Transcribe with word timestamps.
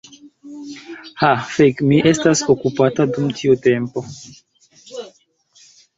Ha 1.23 1.29
fek' 1.57 1.83
mi 1.91 1.99
estas 2.13 2.43
okupata 2.55 3.07
dum 3.13 3.31
tiu 3.41 3.61
tempo 3.67 4.07